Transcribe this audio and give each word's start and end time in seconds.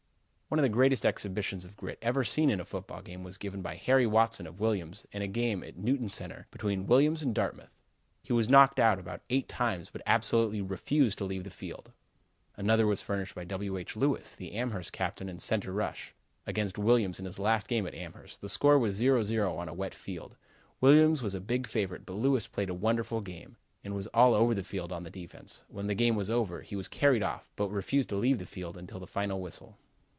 One 0.53 0.59
of 0.59 0.63
the 0.63 0.67
greatest 0.67 1.05
exhibitions 1.05 1.63
of 1.63 1.77
grit 1.77 1.97
ever 2.01 2.25
seen 2.25 2.49
in 2.49 2.59
a 2.59 2.65
football 2.65 3.01
game 3.01 3.23
was 3.23 3.37
given 3.37 3.61
by 3.61 3.75
Harry 3.75 4.05
Watson 4.05 4.45
of 4.45 4.59
Williams 4.59 5.07
in 5.13 5.21
a 5.21 5.27
game 5.29 5.63
at 5.63 5.77
Newton 5.77 6.09
Center 6.09 6.45
between 6.51 6.87
Williams 6.87 7.23
and 7.23 7.33
Dartmouth. 7.33 7.69
He 8.21 8.33
was 8.33 8.49
knocked 8.49 8.77
out 8.77 8.99
about 8.99 9.21
eight 9.29 9.47
times 9.47 9.89
but 9.93 10.01
absolutely 10.05 10.61
refused 10.61 11.17
to 11.19 11.23
leave 11.23 11.45
the 11.45 11.49
field. 11.51 11.93
Another 12.57 12.85
was 12.85 13.01
furnished 13.01 13.33
by 13.33 13.45
W. 13.45 13.77
H. 13.77 13.95
Lewis, 13.95 14.35
the 14.35 14.51
Amherst 14.51 14.91
captain 14.91 15.29
and 15.29 15.41
center 15.41 15.71
rush, 15.71 16.13
against 16.45 16.77
Williams 16.77 17.17
in 17.17 17.23
his 17.23 17.39
last 17.39 17.69
game 17.69 17.87
at 17.87 17.95
Amherst 17.95 18.41
the 18.41 18.49
score 18.49 18.77
was 18.77 18.95
0 18.97 19.23
0 19.23 19.55
on 19.55 19.69
a 19.69 19.73
wet 19.73 19.93
field. 19.95 20.35
Williams 20.81 21.21
was 21.23 21.33
a 21.33 21.39
big 21.39 21.65
favorite 21.65 22.05
but 22.05 22.15
Lewis 22.15 22.47
played 22.47 22.69
a 22.69 22.73
wonderful 22.73 23.21
game, 23.21 23.55
and 23.85 23.95
was 23.95 24.07
all 24.07 24.33
over 24.33 24.53
the 24.53 24.65
field 24.65 24.91
on 24.91 25.03
the 25.03 25.09
defense. 25.09 25.63
When 25.69 25.87
the 25.87 25.95
game 25.95 26.17
was 26.17 26.29
over 26.29 26.59
he 26.61 26.75
was 26.75 26.89
carried 26.89 27.23
off, 27.23 27.49
but 27.55 27.69
refused 27.69 28.09
to 28.09 28.17
leave 28.17 28.37
the 28.39 28.45
field 28.45 28.75
until 28.75 28.99
the 28.99 29.07
final 29.07 29.39
whistle. 29.39 29.77